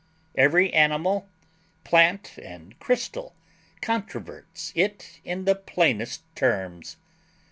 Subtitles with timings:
[0.35, 1.29] Every animal,
[1.83, 3.35] plant, and crystal
[3.83, 6.97] controverts it in the plainest terms.